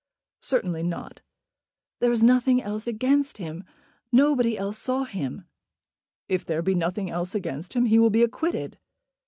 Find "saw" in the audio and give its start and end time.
4.79-5.03